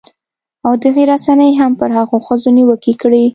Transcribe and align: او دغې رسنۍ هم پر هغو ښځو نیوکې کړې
او 0.65 0.73
دغې 0.83 1.03
رسنۍ 1.11 1.51
هم 1.59 1.71
پر 1.79 1.89
هغو 1.97 2.17
ښځو 2.27 2.49
نیوکې 2.57 2.93
کړې 3.01 3.23